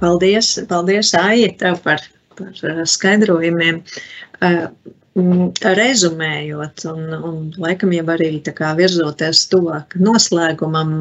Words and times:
paldies, 0.00 0.54
paldies 0.70 1.12
Aija, 1.18 1.50
tev 1.60 1.80
par, 1.84 2.04
par 2.38 2.84
skaidrojumiem. 2.88 3.82
Rezumējot, 5.78 6.84
un, 6.92 7.14
un 7.30 7.38
laikam 7.58 7.92
jau 7.96 8.04
arī 8.14 8.30
virzoties 8.78 9.46
tuvāk 9.50 9.96
noslēgumam, 9.98 10.92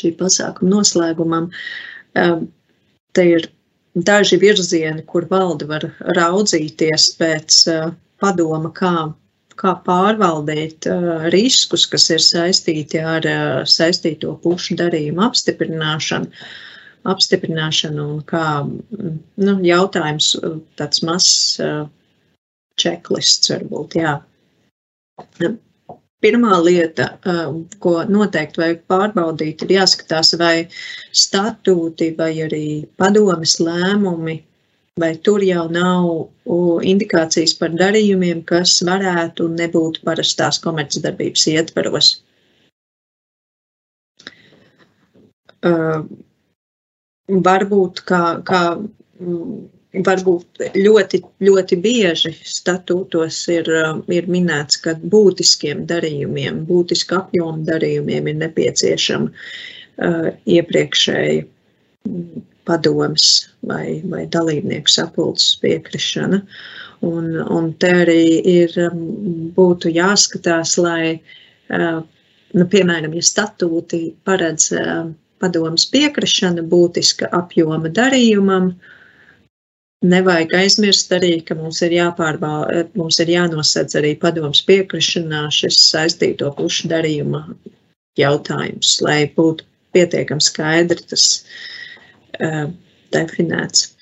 šī 0.00 0.14
pasākuma 0.18 0.72
noslēgumam, 0.74 1.50
te 3.14 3.26
ir 3.36 3.46
daži 3.94 4.40
virzieni, 4.42 5.04
kur 5.06 5.28
valde 5.30 5.68
var 5.70 5.86
raudzīties 6.18 7.12
pēc 7.20 7.62
padoma, 8.22 8.72
kā 8.74 9.12
kā 9.62 9.74
pārvaldīt 9.86 10.88
riskus, 11.32 11.86
kas 11.90 12.08
ir 12.10 12.22
saistīti 12.24 13.00
ar 13.04 13.26
saistīto 13.68 14.34
pušu 14.42 14.76
darījumu 14.80 15.22
apstiprināšanu, 15.28 16.30
apstiprināšanu 17.08 18.06
un 18.14 18.22
kā 18.28 18.44
nu, 18.66 19.56
jautājums, 19.66 20.32
tāds 20.78 21.02
mazs 21.06 21.34
uh, 21.62 21.84
checklists 22.80 23.52
varbūt, 23.52 23.98
jā. 24.00 24.16
Pirmā 26.22 26.58
lieta, 26.62 27.08
ko 27.82 27.96
noteikti 28.06 28.62
vajag 28.62 28.84
pārbaudīt, 28.90 29.64
ir 29.66 29.76
jāskatās, 29.80 30.36
vai 30.38 30.68
statūti 31.24 32.12
vai 32.18 32.30
arī 32.46 32.66
padomes 33.00 33.58
lēmumi 33.58 34.38
vai 35.00 35.16
tur 35.16 35.42
jau 35.44 35.68
nav 35.72 36.08
indikācijas 36.84 37.54
par 37.58 37.72
darījumiem, 37.80 38.42
kas 38.48 38.74
varētu 38.84 39.48
nebūt 39.56 40.02
parastās 40.04 40.60
komercdarbības 40.64 41.46
ietvaros. 41.54 42.10
Varbūt, 47.32 48.02
kā, 48.08 48.22
kā, 48.44 48.62
varbūt 49.92 50.62
ļoti, 50.76 51.20
ļoti 51.44 51.76
bieži 51.84 52.32
statūtos 52.48 53.42
ir, 53.52 53.68
ir 54.08 54.28
minēts, 54.30 54.80
ka 54.84 54.94
būtiskiem 55.00 55.84
darījumiem, 55.88 56.62
būtiska 56.68 57.18
apjoma 57.22 57.60
darījumiem 57.68 58.30
ir 58.32 58.38
nepieciešama 58.40 59.28
uh, 59.28 60.30
iepriekšēja 60.46 61.44
padoms 62.64 63.26
vai, 63.68 64.00
vai 64.08 64.26
dalībnieku 64.30 64.90
sapulces 64.90 65.58
piekrišana. 65.62 66.40
Un, 67.02 67.34
un 67.50 67.72
te 67.82 67.90
arī 68.04 68.24
ir, 68.46 68.76
um, 68.86 69.50
būtu 69.56 69.90
jāskatās, 69.92 70.76
lai, 70.78 71.18
uh, 71.74 72.00
nu, 72.54 72.68
piemēram, 72.70 73.12
ja 73.18 73.26
statūti 73.26 74.06
paredz 74.24 74.70
uh, 74.78 75.10
padomas 75.42 75.84
piekrišana 75.92 76.64
būtiska 76.72 77.28
apjoma 77.36 77.90
darījumam, 77.92 78.72
nevajag 80.02 80.54
aizmirst 80.58 81.12
arī, 81.14 81.34
ka 81.46 81.56
mums 81.58 81.82
ir 81.86 81.94
jāpārbauda, 81.96 82.86
mums 82.98 83.20
ir 83.22 83.30
jānosedz 83.34 83.98
arī 84.00 84.14
padomas 84.22 84.62
piekrišanā 84.66 85.44
šis 85.54 85.78
saistīto 85.90 86.50
pušu 86.58 86.90
darījuma 86.92 87.44
jautājums, 88.18 88.96
lai 89.04 89.24
būtu 89.36 89.66
pietiekami 89.94 90.42
skaidri 90.42 91.04
tas 91.12 91.26
uh, 92.40 92.66
definēts. 93.14 93.92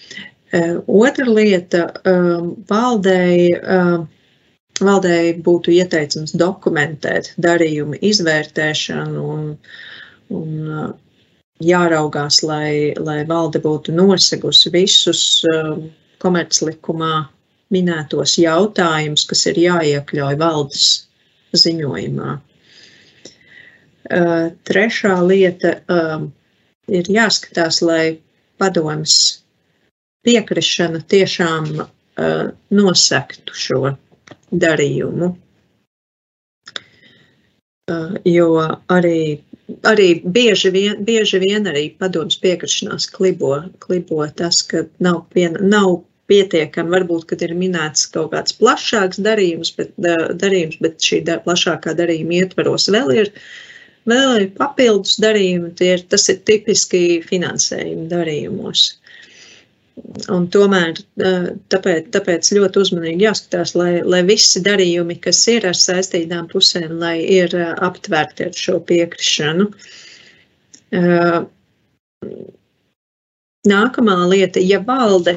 Uh, 0.50 0.80
otra 0.86 1.28
lieta 1.28 1.90
um, 2.04 2.56
valdēji. 2.70 3.52
Uh, 3.60 4.08
Valdēji 4.80 5.34
būtu 5.44 5.74
ieteicams 5.76 6.30
dokumentēt 6.40 7.34
darījumu 7.44 7.98
izvērtēšanu 8.00 9.24
un, 9.34 9.42
un 10.32 10.70
uh, 10.72 10.86
jāraugās, 11.64 12.42
lai, 12.46 12.92
lai 12.98 13.20
valde 13.28 13.60
būtu 13.62 13.92
nosegusi 13.94 14.72
visus 14.72 15.22
komerclikumā 16.20 17.14
minētos 17.70 18.36
jautājumus, 18.40 19.26
kas 19.30 19.46
ir 19.50 19.60
jāiekļauj 19.62 20.38
valdes 20.40 20.86
ziņojumā. 21.56 22.38
Trešā 24.66 25.14
lieta 25.22 25.76
um, 25.86 26.30
ir 26.90 27.10
jāskatās, 27.14 27.78
lai 27.86 28.18
padomas 28.58 29.14
piekrišana 30.26 31.00
tiešām 31.08 31.68
uh, 31.80 32.50
nosektu 32.74 33.54
šo 33.54 33.92
darījumu. 34.50 35.30
Uh, 37.90 38.18
jo 38.26 38.50
arī, 38.90 39.40
arī 39.88 40.08
bieži, 40.24 40.72
vien, 40.74 41.00
bieži 41.06 41.40
vien 41.42 41.68
arī 41.70 41.88
padomas 42.02 42.38
piekrišanās 42.42 43.08
klibo, 43.14 43.56
klibo 43.84 44.26
tas, 44.36 44.62
ka 44.66 44.84
nav, 45.04 45.24
pien, 45.34 45.58
nav 45.60 46.00
pietiekami, 46.30 46.94
varbūt, 46.94 47.26
kad 47.32 47.42
ir 47.42 47.56
minēts 47.58 48.06
kaut 48.14 48.30
kāds 48.34 48.54
plašāks 48.60 49.18
darījums, 49.24 49.72
bet, 49.78 49.90
darījums, 49.98 50.78
bet 50.84 51.02
šī 51.02 51.24
da, 51.26 51.40
plašākā 51.46 51.96
darījuma 51.98 52.42
ietvaros 52.44 52.88
vēl 52.92 53.16
ir 53.22 53.34
Vēl 54.08 54.30
ir 54.40 54.46
papildus 54.56 55.18
darījumi, 55.20 55.74
ir, 55.84 56.00
tas 56.08 56.24
ir 56.32 56.38
tipiski 56.48 57.20
finansējuma 57.26 58.08
darījumos. 58.08 58.84
Un 60.32 60.46
tomēr 60.52 60.98
tāpēc, 61.72 62.08
tāpēc 62.14 62.50
ļoti 62.56 62.80
uzmanīgi 62.80 63.26
jāskatās, 63.26 63.74
lai, 63.78 64.00
lai 64.06 64.20
visi 64.26 64.62
darījumi, 64.64 65.18
kas 65.22 65.40
ir 65.52 65.66
ar 65.68 65.76
saistītām 65.76 66.48
pusēm, 66.50 66.96
lai 67.02 67.18
ir 67.20 67.54
aptvērti 67.58 68.48
ar 68.48 68.56
šo 68.56 68.78
piekrišanu. 68.88 69.68
Nākamā 73.70 74.16
lieta, 74.30 74.62
ja 74.64 74.80
valde, 74.86 75.36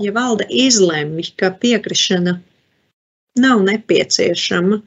ja 0.00 0.12
valde 0.14 0.46
izlemj, 0.50 1.32
ka 1.40 1.50
piekrišana 1.64 2.36
nav 3.42 3.64
nepieciešama, 3.66 4.80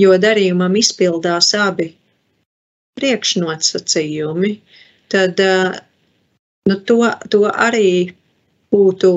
jo 0.00 0.14
darījumam 0.20 0.78
izpildās 0.80 1.52
abi 1.58 1.90
priekšnosacījumi, 3.00 4.54
tad 5.12 5.42
nu, 6.70 6.80
to, 6.86 7.02
to 7.32 7.44
arī 7.50 8.14
būtu 8.74 9.14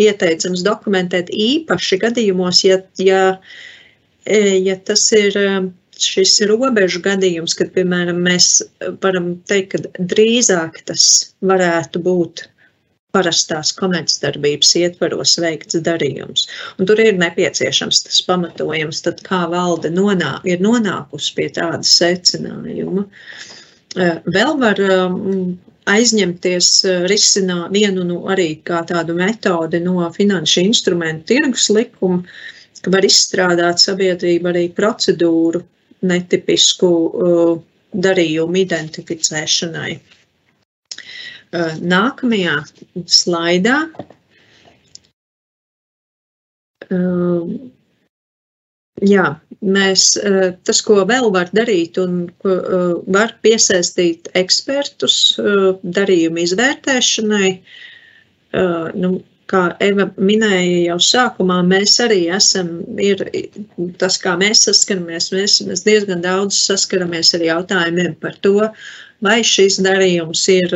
ieteicams 0.00 0.62
dokumentēt 0.66 1.30
īpaši 1.34 2.00
gadījumos, 2.04 2.62
ja, 2.64 2.80
ja, 2.98 3.24
ja 4.26 4.76
tas 4.86 5.04
ir 5.16 5.36
šis 6.00 6.38
robežu 6.48 7.02
gadījums, 7.04 7.54
kad, 7.58 7.72
piemēram, 7.74 8.22
mēs 8.24 8.62
varam 9.02 9.34
teikt, 9.50 9.76
ka 9.76 10.06
drīzāk 10.12 10.80
tas 10.88 11.04
varētu 11.44 12.00
būt 12.06 12.46
parastās 13.14 13.72
komercdarbības 13.74 14.70
ietvaros 14.78 15.34
veikts 15.42 15.80
darījums. 15.86 16.46
Un 16.78 16.86
tur 16.86 17.00
ir 17.02 17.18
nepieciešams 17.18 18.04
tas 18.06 18.20
pamatojums, 18.26 19.02
tad 19.06 19.22
kā 19.26 19.42
valde 19.50 19.90
nonā, 19.92 20.36
ir 20.46 20.62
nonākusi 20.62 21.34
pie 21.38 21.48
tāda 21.56 21.82
secinājuma. 21.86 23.06
Eh, 23.98 24.20
vēl 24.30 24.54
var 24.62 24.78
aizņemties, 25.88 26.70
eh, 26.84 27.06
risināt 27.08 27.72
vienu 27.72 28.04
no 28.04 28.20
arī 28.28 28.62
kā 28.62 28.84
tādu 28.86 29.14
metodi 29.14 29.80
no 29.80 30.10
finanšu 30.10 30.64
instrumentu 30.64 31.34
tirgus 31.34 31.70
likuma, 31.70 32.24
ka 32.82 32.90
var 32.90 33.02
izstrādāt 33.02 33.80
sabiedrību 33.80 34.48
arī 34.48 34.68
procedūru 34.72 35.62
netipisku 36.00 36.88
uh, 36.88 37.58
darījumu 37.92 38.56
identificēšanai. 38.62 39.98
Eh, 41.50 41.72
nākamajā 41.82 42.52
slaidā 43.10 43.76
eh, 46.86 47.48
jā, 49.10 49.24
mēs, 49.62 50.16
eh, 50.16 50.52
tas, 50.64 50.80
ko 50.82 51.02
vēl 51.08 51.30
var 51.34 51.50
darīt, 51.56 51.98
un 52.00 52.30
var 53.12 53.34
piesaistīt 53.44 54.30
ekspertus 54.34 55.36
darījumu 55.84 56.44
izvērtēšanai, 56.46 57.50
nu, 59.00 59.10
kā 59.50 59.62
Eva 59.82 60.06
minēja 60.20 60.92
jau 60.92 60.98
sākumā, 61.02 61.60
mēs 61.66 61.96
arī 62.04 62.22
esam, 62.34 62.80
ir 63.02 63.24
tas, 64.00 64.18
kā 64.22 64.36
mēs 64.40 64.64
saskaramies, 64.68 65.30
mēs, 65.34 65.58
mēs 65.66 65.84
diezgan 65.86 66.22
daudz 66.24 66.58
saskaramies 66.68 67.34
ar 67.38 67.46
jautājumiem 67.48 68.16
par 68.22 68.38
to, 68.46 68.70
vai 69.24 69.40
šis 69.46 69.78
darījums 69.84 70.42
ir, 70.52 70.72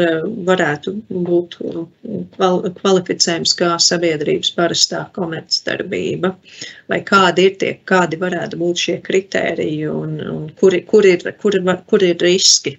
varētu 0.48 0.94
būt 1.26 1.56
kvalificējams 2.36 3.54
kā 3.58 3.74
sabiedrības 3.80 4.52
parastā 4.56 5.04
komercdarbība, 5.16 6.34
vai 6.92 7.00
kādi 7.08 7.48
ir 7.48 7.58
tie, 7.60 7.74
kādi 7.88 8.20
varētu 8.20 8.60
būt 8.60 8.86
šie 8.86 8.96
kritēriji 9.04 9.90
un, 9.90 10.16
un 10.30 10.48
kur, 10.60 10.76
kur, 10.90 11.08
ir, 11.08 11.24
kur, 11.40 11.58
kur 11.90 12.06
ir 12.06 12.18
riski. 12.22 12.78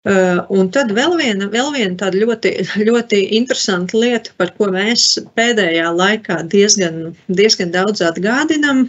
Uh, 0.00 0.46
un 0.56 0.70
tad 0.72 0.94
vēl 0.96 1.12
viena, 1.18 1.44
vēl 1.52 1.74
viena 1.74 1.92
tāda 2.00 2.22
ļoti, 2.22 2.54
ļoti 2.88 3.18
interesanta 3.36 3.98
lieta, 4.00 4.32
par 4.40 4.54
ko 4.56 4.70
mēs 4.72 5.18
pēdējā 5.36 5.90
laikā 5.92 6.38
diezgan, 6.48 7.10
diezgan 7.28 7.74
daudz 7.74 8.00
atgādinam, 8.06 8.86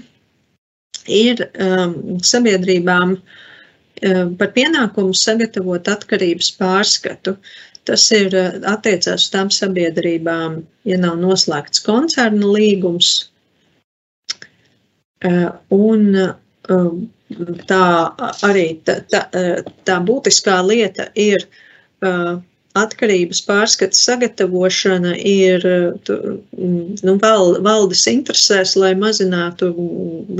ir 1.11 1.43
um, 1.59 1.97
sabiedrībām 2.23 3.17
uh, 3.17 3.41
par 4.37 4.53
pienākumu 4.55 5.15
sagatavot 5.17 5.87
atkarības 5.91 6.51
pārskatu. 6.59 7.35
Tas 7.89 8.03
ir 8.13 8.35
attiecās 8.69 9.25
uz 9.25 9.31
tām 9.33 9.49
sabiedrībām, 9.53 10.59
ja 10.85 10.97
nav 11.01 11.17
noslēgts 11.21 11.81
koncerna 11.85 12.51
līgums. 12.53 13.15
Un 15.73 16.05
tā 17.69 17.83
arī 18.45 18.67
tā, 18.85 18.99
tā, 19.09 19.25
tā 19.87 19.97
būtiskā 20.05 20.61
lieta 20.67 21.09
ir 21.17 21.47
atkarības 22.77 23.41
pārskata 23.47 23.97
sagatavošana 23.97 25.15
ir 25.27 25.65
nu, 25.65 27.15
val, 27.23 27.57
valdes 27.65 28.05
interesēs, 28.07 28.75
lai 28.79 28.93
mazinātu 28.95 29.71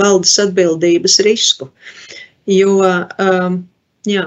valdes 0.00 0.38
atbildības 0.40 1.18
risku. 1.26 1.68
Jo, 2.50 2.78
jā, 4.08 4.24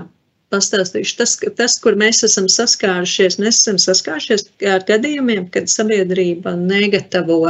pastāstīšu, 0.53 1.17
tas, 1.19 1.35
tas, 1.57 1.75
kur 1.83 1.97
mēs 1.99 2.23
esam 2.27 2.47
saskārušies, 2.51 3.37
mēs 3.41 3.59
esam 3.61 3.79
saskārušies 3.81 4.47
ar 4.71 4.85
gadījumiem, 4.87 5.49
kad 5.51 5.67
sabiedrība 5.71 6.55
negatavo, 6.59 7.41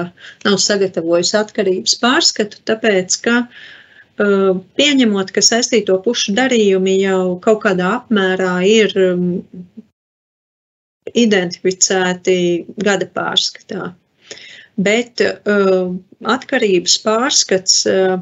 nav 0.46 0.60
sagatavojusi 0.64 1.38
atkarības 1.42 1.98
pārskatu, 2.02 2.62
tāpēc, 2.70 3.18
ka 3.26 3.42
pieņemot, 4.80 5.34
ka 5.36 5.44
saistīto 5.44 6.00
pušu 6.06 6.36
darījumi 6.38 6.98
jau 7.02 7.36
kaut 7.44 7.62
kādā 7.66 7.98
apmērā 8.00 8.56
ir 8.70 8.96
identificēti 11.14 12.38
gada 12.82 13.08
pārskatā. 13.14 13.92
Bet 14.76 15.22
uh, 15.24 15.94
atkarības 16.28 16.98
pārskats 17.04 17.84
uh, 17.88 18.18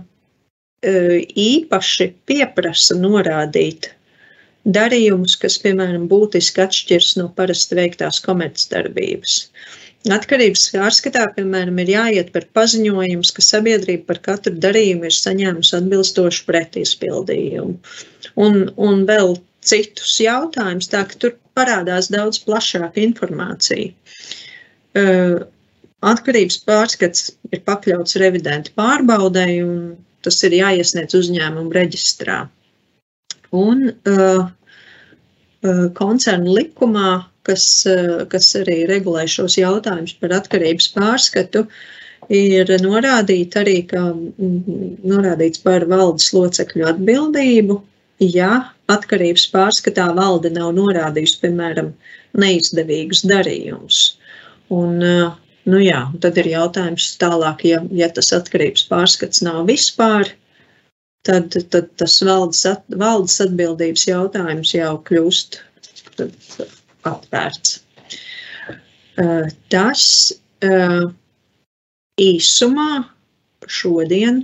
īpaši 0.83 2.09
pieprasa 2.27 2.97
norādīt 2.99 3.91
darījumus, 4.63 5.35
kas, 5.39 5.57
piemēram, 5.63 6.07
būtiski 6.11 6.63
atšķiras 6.63 7.15
no 7.19 7.29
parasti 7.37 7.77
veiktās 7.79 8.21
komercdarbības. 8.23 9.37
Atkarības 10.11 10.65
pārskatā, 10.73 11.29
piemēram, 11.35 11.77
ir 11.79 11.93
jāiet 11.93 12.33
par 12.35 12.43
paziņojumus, 12.57 13.31
ka 13.35 13.43
sabiedrība 13.43 14.09
par 14.11 14.19
katru 14.25 14.55
darījumu 14.65 15.07
ir 15.07 15.15
saņēmusi 15.15 15.77
atbilstošu 15.79 16.43
pretizpildījumu. 16.49 17.77
Un, 18.43 18.59
un 18.75 19.05
vēl 19.07 19.37
citus 19.63 20.17
jautājumus, 20.19 20.91
tā 20.91 21.05
ka 21.07 21.19
tur 21.19 21.37
parādās 21.55 22.11
daudz 22.11 22.41
plašāka 22.43 22.99
informācija. 23.03 23.93
Atkarības 26.03 26.59
pārskats 26.67 27.29
ir 27.55 27.63
pakļauts 27.63 28.19
revidentu 28.19 28.75
pārbaudai, 28.75 29.61
un 29.63 29.77
tas 30.25 30.39
ir 30.47 30.57
jāiesniedz 30.59 31.15
uzņēmumu 31.19 31.73
reģistrā. 31.75 32.43
Un 33.53 33.85
uh, 33.91 34.47
koncernu 35.99 36.55
likumā, 36.57 37.11
kas, 37.47 37.65
kas 38.31 38.47
arī 38.59 38.83
regulē 38.89 39.25
šos 39.29 39.57
jautājumus 39.59 40.15
par 40.19 40.33
atkarības 40.39 40.89
pārskatu, 40.95 41.65
ir 42.31 42.71
norādīta 42.83 43.61
arī, 43.63 43.81
ka 43.87 44.01
norādīts 45.13 45.63
par 45.63 45.85
valdes 45.91 46.31
locekļu 46.35 46.87
atbildību 46.93 47.79
ja 48.31 48.51
atkarības 48.91 49.45
pārskatā 49.53 50.09
valde 50.15 50.51
nav 50.53 50.73
norādījusi, 50.77 51.39
piemēram, 51.43 51.93
neizdevīgus 52.39 53.23
darījumus. 53.29 54.01
Un, 54.73 54.99
nu 55.69 55.79
jā, 55.83 56.01
tad 56.23 56.37
ir 56.41 56.49
jautājums 56.51 57.11
tālāk, 57.21 57.65
ja, 57.67 57.81
ja 57.95 58.09
tas 58.13 58.31
atkarības 58.35 58.87
pārskats 58.89 59.43
nav 59.45 59.63
vispār, 59.69 60.31
tad, 61.27 61.55
tad 61.73 61.89
tas 61.99 62.17
valdes, 62.25 62.65
at, 62.69 62.83
valdes 62.99 63.39
atbildības 63.43 64.07
jautājums 64.09 64.73
jau 64.75 64.95
kļūst 65.07 65.59
atvērts. 67.07 67.79
Tas 69.73 70.05
īsumā 72.19 72.89
šodien, 73.67 74.43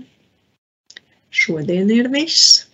šodien 1.29 1.91
ir 1.93 2.09
viss. 2.13 2.68